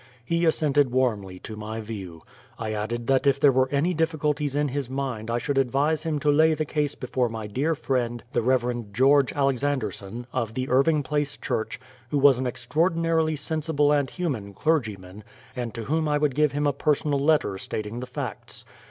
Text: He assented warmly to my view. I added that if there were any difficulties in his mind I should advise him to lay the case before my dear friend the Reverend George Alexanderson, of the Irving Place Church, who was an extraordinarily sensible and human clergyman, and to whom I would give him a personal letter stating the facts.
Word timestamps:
He 0.25 0.45
assented 0.47 0.89
warmly 0.89 1.37
to 1.41 1.55
my 1.55 1.79
view. 1.79 2.23
I 2.57 2.73
added 2.73 3.05
that 3.05 3.27
if 3.27 3.39
there 3.39 3.51
were 3.51 3.69
any 3.69 3.93
difficulties 3.93 4.55
in 4.55 4.69
his 4.69 4.89
mind 4.89 5.29
I 5.29 5.37
should 5.37 5.59
advise 5.59 6.01
him 6.01 6.17
to 6.21 6.31
lay 6.31 6.55
the 6.55 6.65
case 6.65 6.95
before 6.95 7.29
my 7.29 7.45
dear 7.45 7.75
friend 7.75 8.23
the 8.33 8.41
Reverend 8.41 8.95
George 8.95 9.31
Alexanderson, 9.31 10.25
of 10.33 10.55
the 10.55 10.67
Irving 10.69 11.03
Place 11.03 11.37
Church, 11.37 11.79
who 12.09 12.17
was 12.17 12.39
an 12.39 12.47
extraordinarily 12.47 13.35
sensible 13.35 13.91
and 13.91 14.09
human 14.09 14.55
clergyman, 14.55 15.23
and 15.55 15.71
to 15.75 15.83
whom 15.83 16.07
I 16.07 16.17
would 16.17 16.33
give 16.33 16.51
him 16.53 16.65
a 16.65 16.73
personal 16.73 17.19
letter 17.19 17.59
stating 17.59 17.99
the 17.99 18.07
facts. 18.07 18.65